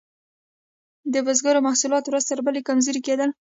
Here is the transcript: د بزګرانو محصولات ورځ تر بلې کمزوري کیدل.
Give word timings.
د 1.13 1.15
بزګرانو 1.25 1.65
محصولات 1.67 2.05
ورځ 2.07 2.23
تر 2.29 2.39
بلې 2.45 2.61
کمزوري 2.67 3.01
کیدل. 3.07 3.29